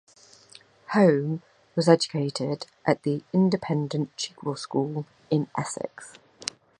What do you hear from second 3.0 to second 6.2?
the independent Chigwell School in Essex.